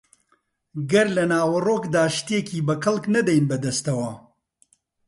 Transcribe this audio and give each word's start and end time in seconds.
گەر 0.91 1.07
لە 1.17 1.23
ناوەڕۆکدا 1.31 2.03
شتێکی 2.17 2.59
بە 2.67 2.75
کەڵک 2.83 3.05
نەدەین 3.15 3.43
بەدەستەوە 3.49 4.11